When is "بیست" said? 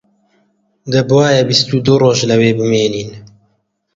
1.49-1.67